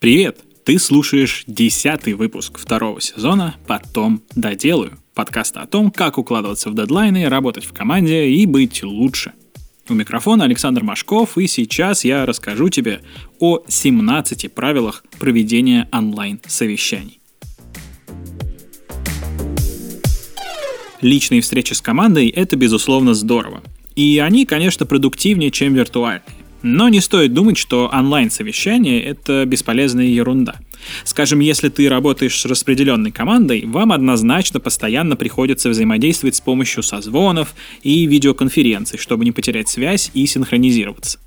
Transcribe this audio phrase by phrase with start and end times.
[0.00, 0.44] Привет!
[0.64, 7.28] Ты слушаешь десятый выпуск второго сезона «Потом доделаю» подкаста о том, как укладываться в дедлайны,
[7.28, 9.32] работать в команде и быть лучше.
[9.88, 13.00] У микрофона Александр Машков, и сейчас я расскажу тебе
[13.40, 17.18] о 17 правилах проведения онлайн-совещаний.
[21.00, 23.64] Личные встречи с командой– это, безусловно, здорово.
[23.96, 26.37] И они, конечно, продуктивнее, чем виртуальные.
[26.62, 30.56] Но не стоит думать, что онлайн-совещание— это бесполезная ерунда.
[31.04, 37.54] Скажем, если ты работаешь с распределенной командой, вам однозначно постоянно приходится взаимодействовать с помощью созвонов
[37.82, 41.18] и видеоконференций, чтобы не потерять связь и синхронизироваться.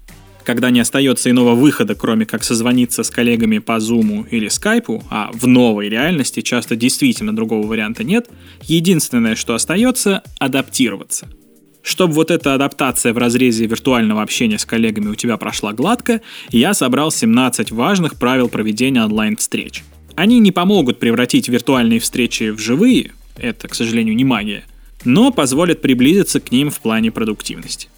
[0.43, 5.29] Когда не остается иного выхода, кроме как созвониться с коллегами по Zoom или Skype, а
[5.33, 8.27] в новой реальности часто действительно другого варианта нет,
[8.63, 11.27] единственное, что остается— адаптироваться—
[11.83, 16.73] чтобы вот эта адаптация в разрезе виртуального общения с коллегами у тебя прошла гладко, я
[16.73, 19.83] собрал 17 важных правил проведения онлайн-встреч.
[20.15, 24.63] Они не помогут превратить виртуальные встречи в живые, это, к сожалению, не магия,
[25.03, 27.89] но позволят приблизиться к ним в плане продуктивности.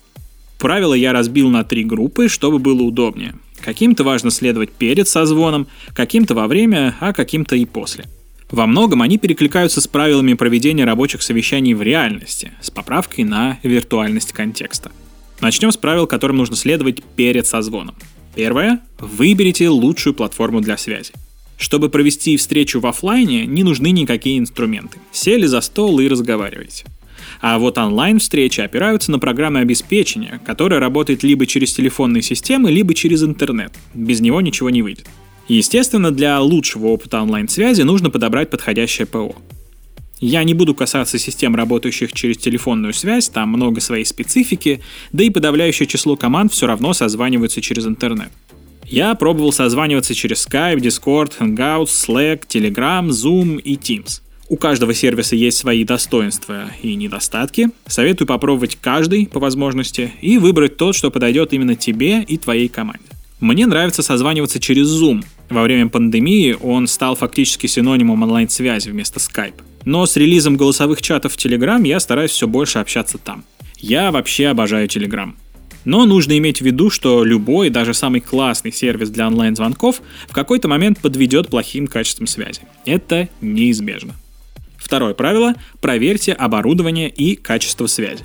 [0.60, 3.36] Правила я разбил на три группы, чтобы было удобнее.
[3.60, 8.06] Каким-то важно следовать перед созвоном, каким-то во время, а каким-то и после–
[8.54, 14.32] во многом они перекликаются с правилами проведения рабочих совещаний в реальности, с поправкой на виртуальность
[14.32, 14.92] контекста.
[15.42, 17.96] Начнем с правил, которым нужно следовать перед созвоном.
[18.36, 18.82] Первое.
[19.00, 21.14] Выберите лучшую платформу для связи.
[21.58, 25.00] Чтобы провести встречу в офлайне, не нужны никакие инструменты.
[25.12, 26.86] Сели за стол и разговаривайте.
[27.42, 33.24] А вот онлайн-встречи опираются на программы обеспечения, которое работает либо через телефонные системы, либо через
[33.24, 33.74] интернет.
[33.96, 35.08] Без него ничего не выйдет.
[35.48, 39.36] Естественно, для лучшего опыта онлайн-связи нужно подобрать подходящее ПО.
[40.20, 45.30] Я не буду касаться систем, работающих через телефонную связь, там много своей специфики, да и
[45.30, 48.32] подавляющее число команд все равно созваниваются через интернет.
[48.86, 54.22] Я пробовал созваниваться через Skype, Discord, Hangouts, Slack, Telegram, Zoom и Teams.
[54.50, 57.72] У каждого сервиса есть свои достоинства и недостатки.
[57.88, 63.04] Советую попробовать каждый по возможности и выбрать тот, что подойдет именно тебе и твоей команде.
[63.44, 65.22] Мне нравится созваниваться через Zoom.
[65.50, 69.56] Во время пандемии он стал фактически синонимом онлайн-связи вместо Skype.
[69.84, 73.44] Но с релизом голосовых чатов в Telegram я стараюсь все больше общаться там.
[73.76, 75.34] Я вообще обожаю Telegram.
[75.84, 80.70] Но нужно иметь в виду, что любой, даже самый классный сервис для онлайн-звонков в какой-то
[80.70, 82.62] момент подведет плохим качеством связи.
[82.86, 84.14] Это неизбежно.
[84.78, 88.24] Второе правило– проверьте оборудование и качество связи.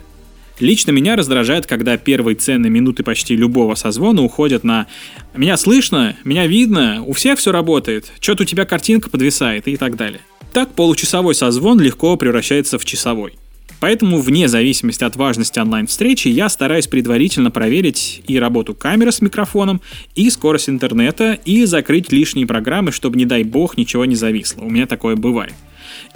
[0.60, 4.86] Лично меня раздражает, когда первые ценные минуты почти любого созвона уходят на
[5.34, 9.96] «меня слышно», «меня видно», «у всех все работает», «что-то у тебя картинка подвисает» и так
[9.96, 10.20] далее.
[10.52, 13.34] Так получасовой созвон легко превращается в часовой.
[13.80, 19.80] Поэтому, вне зависимости от важности онлайн-встречи, я стараюсь предварительно проверить и работу камеры с микрофоном,
[20.16, 24.62] и скорость интернета, и закрыть лишние программы, чтобы, не дай бог, ничего не зависло.
[24.62, 25.54] У меня такое бывает.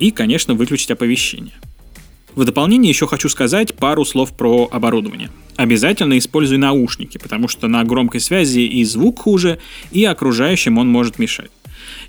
[0.00, 1.52] И, конечно, выключить оповещение.
[2.34, 5.30] В дополнение еще хочу сказать пару слов про оборудование.
[5.56, 9.58] Обязательно используй наушники, потому что на громкой связи и звук хуже,
[9.90, 11.50] и окружающим он может мешать.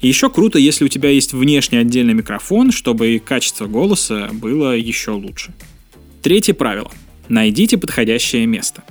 [0.02, 5.54] еще круто, если у тебя есть внешний отдельный микрофон, чтобы качество голоса было еще лучше.
[6.22, 6.92] Третье правило.
[7.28, 8.84] Найдите подходящее место.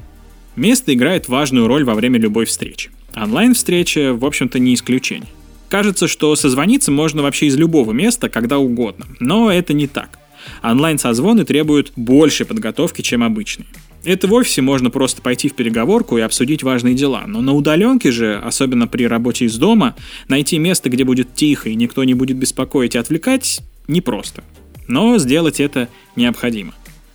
[0.55, 2.91] Место играет важную роль во время любой встречи.
[3.15, 5.29] Онлайн-встреча, в общем-то, не исключение.
[5.69, 10.19] Кажется, что созвониться можно вообще из любого места, когда угодно, но это не так.
[10.63, 13.67] Онлайн-созвоны требуют большей подготовки, чем обычные.
[14.05, 18.11] Это в офисе можно просто пойти в переговорку и обсудить важные дела, но на удаленке
[18.11, 19.95] же, особенно при работе из дома,
[20.27, 24.43] найти место, где будет тихо и никто не будет беспокоить и отвлекать, непросто.
[24.89, 26.75] Но сделать это необходимо.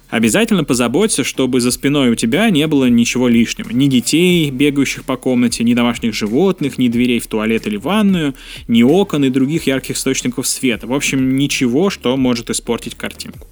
[0.10, 3.72] Обязательно позаботься, чтобы за спиной у тебя не было ничего лишнего.
[3.72, 8.34] Ни детей, бегающих по комнате, ни домашних животных, ни дверей в туалет или ванную,
[8.68, 10.88] ни окон и других ярких источников света.
[10.88, 13.48] В общем, ничего, что может испортить картинку.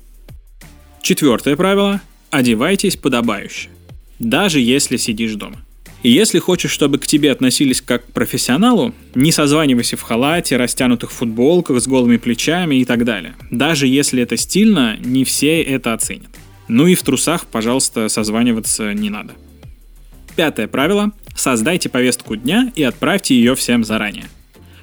[1.01, 2.01] Четвертое правило.
[2.29, 3.69] Одевайтесь подобающе.
[4.19, 5.65] Даже если сидишь дома.
[6.03, 11.11] И если хочешь, чтобы к тебе относились как к профессионалу, не созванивайся в халате, растянутых
[11.11, 13.33] футболках с голыми плечами и так далее.
[13.51, 16.29] Даже если это стильно, не все это оценят.
[16.67, 19.33] Ну и в трусах, пожалуйста, созваниваться не надо.
[20.35, 21.11] Пятое правило.
[21.35, 24.25] Создайте повестку дня и отправьте ее всем заранее.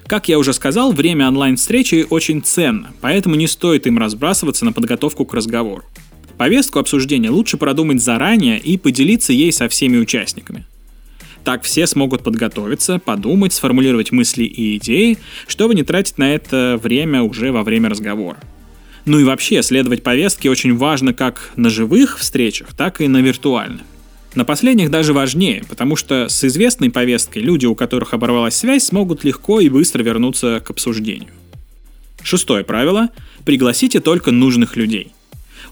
[0.07, 5.25] Как я уже сказал, время онлайн-встречи очень ценно, поэтому не стоит им разбрасываться на подготовку
[5.25, 5.83] к разговору.
[6.37, 10.65] Повестку обсуждения лучше продумать заранее и поделиться ей со всеми участниками.
[11.43, 17.21] Так все смогут подготовиться, подумать, сформулировать мысли и идеи, чтобы не тратить на это время
[17.21, 18.39] уже во время разговора.
[19.05, 23.81] Ну и вообще, следовать повестке очень важно как на живых встречах, так и на виртуальных.
[24.35, 29.23] На последних даже важнее, потому что с известной повесткой люди, у которых оборвалась связь, смогут
[29.23, 31.29] легко и быстро вернуться к обсуждению.
[32.23, 33.09] Шестое правило–
[33.45, 35.11] пригласите только нужных людей.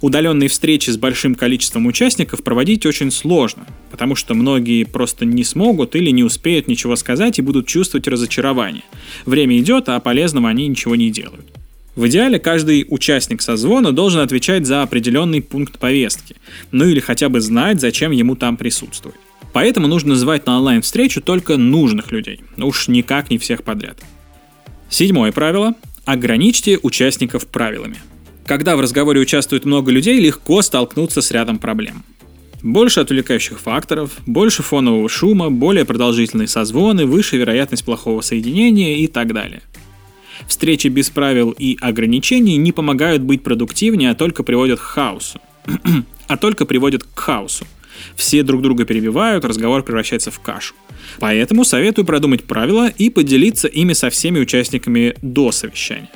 [0.02, 5.96] Удаленные встречи с большим количеством участников проводить очень сложно, потому что многие просто не смогут
[5.96, 8.84] или не успеют ничего сказать и будут чувствовать разочарование.
[9.26, 11.46] Время идет, а полезного они ничего не делают.
[11.96, 16.38] В идеале каждый участник созвона должен отвечать за определенный пункт повестки,
[16.72, 19.20] ну или хотя бы знать, зачем ему там присутствовать.
[19.52, 23.98] Поэтому нужно называть на онлайн-встречу только нужных людей, уж никак не всех подряд.
[24.90, 27.98] Седьмое правило– ограничьте участников правилами.
[28.46, 32.04] Когда в разговоре участвует много людей, легко столкнуться с рядом проблем.
[32.64, 39.34] Больше отвлекающих факторов, больше фонового шума, более продолжительные созвоны, выше вероятность плохого соединения и так
[39.34, 39.62] далее.
[40.52, 45.40] Встречи без правил и ограничений не помогают быть продуктивнее, а только приводят к хаосу.
[46.28, 47.66] а только приводят к хаосу.
[48.18, 50.76] Все друг друга перебивают, разговор превращается в кашу.
[51.22, 56.12] Поэтому советую продумать правила и поделиться ими со всеми участниками до совещания.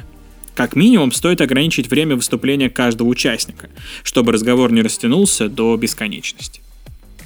[0.54, 3.70] Как минимум, стоит ограничить время выступления каждого участника,
[4.04, 6.60] чтобы разговор не растянулся до бесконечности.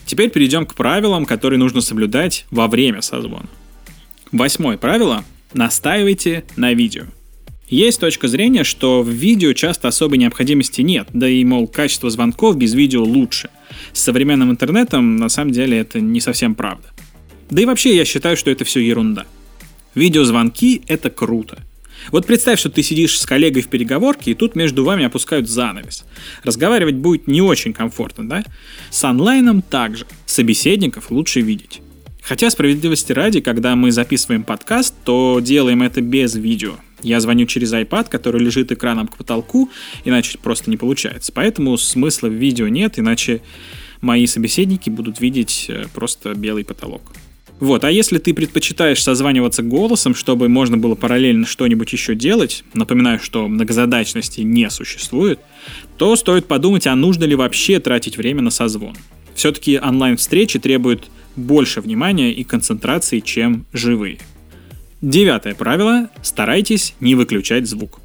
[0.06, 3.50] Теперь перейдем к правилам, которые нужно соблюдать во время созвона.
[4.32, 7.06] Восьмое правило Настаивайте на видео.
[7.70, 12.56] Есть точка зрения, что в видео часто особой необходимости нет, да и, мол, качество звонков
[12.58, 13.50] без видео лучше.
[13.94, 16.88] С современным интернетом на самом деле это не совсем правда.
[17.50, 19.26] Да и вообще я считаю, что это все ерунда.
[19.96, 21.60] Видеозвонки— это круто.
[22.12, 26.06] Вот представь, что ты сидишь с коллегой в переговорке, и тут между вами опускают занавес.
[26.44, 28.44] Разговаривать будет не очень комфортно, да?
[28.90, 30.06] С онлайном также.
[30.26, 31.82] Собеседников лучше видеть.
[32.30, 36.74] Хотя, справедливости ради, когда мы записываем подкаст, то делаем это без видео.
[37.02, 39.72] Я звоню через iPad, который лежит экраном к потолку,
[40.06, 41.32] иначе просто не получается.
[41.34, 43.42] Поэтому смысла в видео нет, иначе
[44.02, 47.02] мои собеседники будут видеть э, просто белый потолок.
[47.60, 53.20] Вот, а если ты предпочитаешь созваниваться голосом, чтобы можно было параллельно что-нибудь еще делать, напоминаю,
[53.20, 55.40] что многозадачности не существует,
[55.98, 58.96] то стоит подумать, а нужно ли вообще тратить время на созвон.
[59.34, 64.20] Все-таки онлайн-встречи требуют больше внимания и концентрации, чем живые.
[65.02, 68.00] Девятое правило– старайтесь не выключать звук.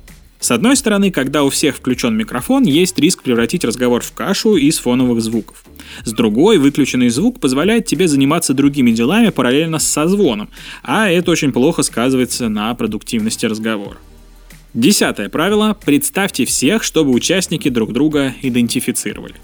[0.44, 4.78] С одной стороны, когда у всех включен микрофон, есть риск превратить разговор в кашу из
[4.78, 5.64] фоновых звуков.
[6.04, 10.50] С другой, выключенный звук позволяет тебе заниматься другими делами параллельно с созвоном,
[10.82, 13.96] а это очень плохо сказывается на продуктивности разговора.
[14.74, 19.36] Десятое правило– представьте всех, чтобы участники друг друга идентифицировали.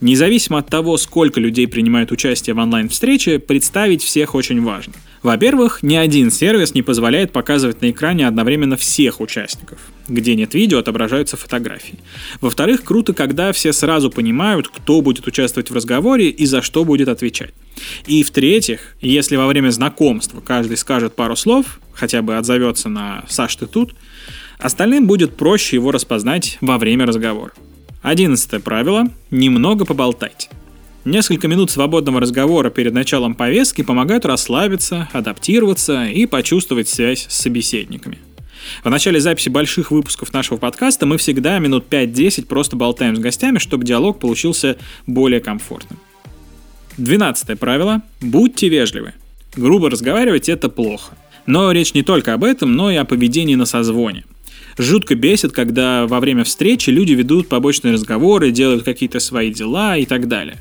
[0.00, 4.92] Независимо от того, сколько людей принимают участие в онлайн-встрече, представить всех очень важно.
[5.24, 9.80] Во-первых, ни один сервис не позволяет показывать на экране одновременно всех участников.
[10.06, 11.98] Где нет видео, отображаются фотографии.
[12.40, 17.08] Во-вторых, круто, когда все сразу понимают, кто будет участвовать в разговоре и за что будет
[17.08, 17.52] отвечать.
[18.06, 23.56] И в-третьих, если во время знакомства каждый скажет пару слов, хотя бы отзовется на «Саш,
[23.56, 23.96] ты тут?»,
[24.60, 27.52] остальным будет проще его распознать во время разговора.
[28.08, 30.48] Одиннадцатое правило– немного поболтать.
[31.04, 38.16] Несколько минут свободного разговора перед началом повестки помогают расслабиться, адаптироваться и почувствовать связь с собеседниками.
[38.82, 43.58] В начале записи больших выпусков нашего подкаста мы всегда минут 5-10 просто болтаем с гостями,
[43.58, 45.98] чтобы диалог получился более комфортным.
[46.96, 49.12] Двенадцатое правило– будьте вежливы.
[49.54, 51.12] Грубо разговаривать– это плохо.
[51.44, 54.24] Но речь не только об этом, но и о поведении на созвоне–
[54.78, 60.06] жутко бесит, когда во время встречи люди ведут побочные разговоры, делают какие-то свои дела и
[60.06, 60.58] так далее.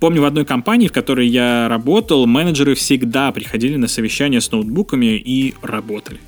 [0.00, 5.16] Помню, в одной компании, в которой я работал, менеджеры всегда приходили на совещания с ноутбуками
[5.16, 6.20] и работали.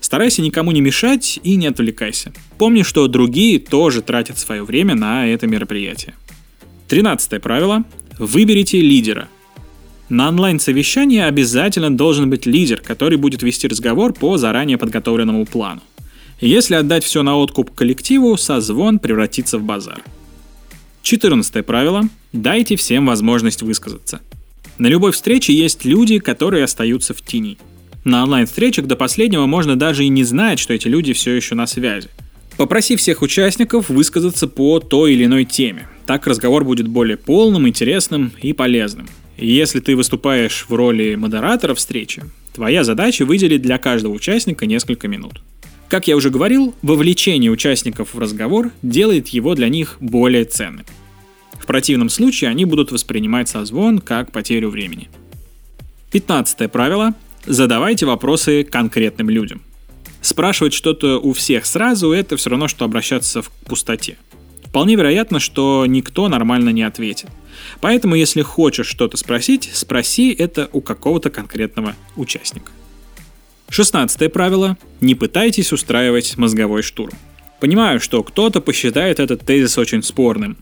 [0.00, 2.32] Старайся никому не мешать и не отвлекайся.
[2.58, 6.14] Помни, что другие тоже тратят свое время на это мероприятие.
[6.88, 7.84] Тринадцатое правило.
[8.18, 9.28] Выберите лидера.
[10.08, 15.80] На онлайн-совещании обязательно должен быть лидер, который будет вести разговор по заранее подготовленному плану.
[16.42, 20.02] Если отдать все на откуп коллективу, созвон превратится в базар.
[21.02, 22.02] 14 правило.
[22.32, 24.20] Дайте всем возможность высказаться.
[24.76, 27.58] На любой встрече есть люди, которые остаются в тени.
[28.02, 31.68] На онлайн-встречах до последнего можно даже и не знать, что эти люди все еще на
[31.68, 32.08] связи.
[32.56, 35.88] Попроси всех участников высказаться по той или иной теме.
[36.06, 39.08] Так разговор будет более полным, интересным и полезным.
[39.36, 45.40] Если ты выступаешь в роли модератора встречи, твоя задача выделить для каждого участника несколько минут.
[45.92, 50.86] Как я уже говорил, вовлечение участников в разговор делает его для них более ценным.
[51.60, 55.10] В противном случае они будут воспринимать созвон как потерю времени.
[56.10, 57.12] Пятнадцатое правило.
[57.44, 59.60] Задавайте вопросы конкретным людям.
[60.22, 64.16] Спрашивать что-то у всех сразу– это все равно, что обращаться в пустоте.
[64.64, 67.28] вполне вероятно, что никто нормально не ответит.
[67.82, 72.72] Поэтому, если хочешь что-то спросить, спроси это у какого-то конкретного участника.
[73.72, 74.76] Шестнадцатое правило.
[75.00, 77.16] Не пытайтесь устраивать мозговой штурм.
[77.58, 80.58] Понимаю, что кто-то посчитает этот тезис очень спорным.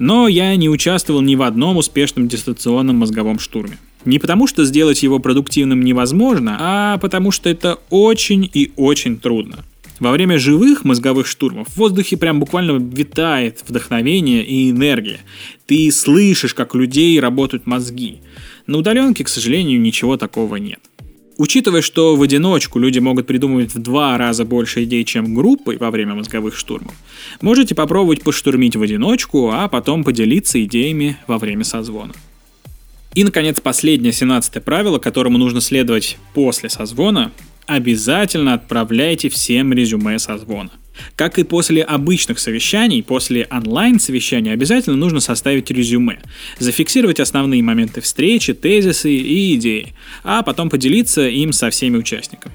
[0.00, 3.78] Но я не участвовал ни в одном успешном дистанционном мозговом штурме.
[4.04, 9.64] Не потому, что сделать его продуктивным невозможно, а потому, что это очень и очень трудно.
[10.00, 15.20] Во время живых мозговых штурмов в воздухе прям буквально витает вдохновение и энергия.
[15.66, 18.18] Ты слышишь, как у людей работают мозги.
[18.66, 20.80] На удаленке, к сожалению, ничего такого нет.
[21.38, 25.90] Учитывая, что в одиночку люди могут придумывать в два раза больше идей, чем группой во
[25.90, 26.94] время мозговых штурмов,
[27.40, 32.12] можете попробовать поштурмить в одиночку, а потом поделиться идеями во время созвона.
[33.14, 37.32] И, наконец, последнее, 17 правило, которому нужно следовать после созвона,
[37.66, 40.70] обязательно отправляйте всем резюме созвона.
[41.16, 46.20] Как и после обычных совещаний, после онлайн-совещания обязательно нужно составить резюме,
[46.58, 49.94] зафиксировать основные моменты встречи, тезисы и идеи,
[50.24, 52.54] а потом поделиться им со всеми участниками.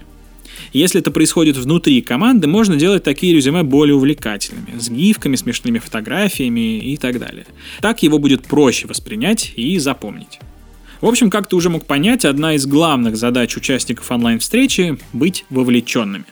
[0.73, 6.79] Если это происходит внутри команды, можно делать такие резюме более увлекательными, с гифками, смешными фотографиями
[6.79, 7.45] и так далее.
[7.81, 10.39] Так его будет проще воспринять и запомнить.
[10.99, 16.25] В общем, как ты уже мог понять, одна из главных задач участников онлайн-встречи— быть вовлеченными.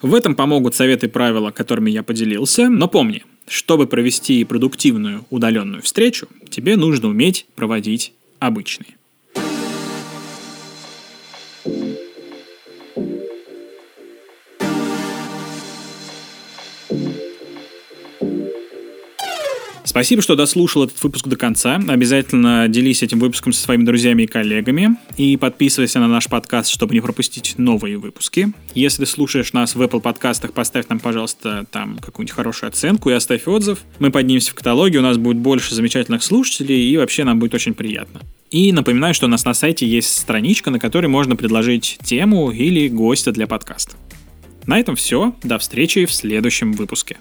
[0.00, 5.82] В этом помогут советы и правила, которыми я поделился, но помни, чтобы провести продуктивную удаленную
[5.82, 8.97] встречу, тебе нужно уметь проводить обычные.
[19.88, 21.80] Спасибо, что дослушал этот выпуск до конца.
[21.88, 24.98] Обязательно делись этим выпуском со своими друзьями и коллегами.
[25.16, 28.52] И подписывайся на наш подкаст, чтобы не пропустить новые выпуски.
[28.74, 33.48] Если слушаешь нас в Apple подкастах, поставь нам, пожалуйста, там какую-нибудь хорошую оценку и оставь
[33.48, 33.78] отзыв.
[33.98, 37.72] Мы поднимемся в каталоге, у нас будет больше замечательных слушателей, и вообще нам будет очень
[37.72, 38.20] приятно.
[38.50, 42.88] И напоминаю, что у нас на сайте есть страничка, на которой можно предложить тему или
[42.88, 43.96] гостя для подкаста.
[44.66, 45.34] На этом все.
[45.42, 47.16] До встречи в следующем выпуске.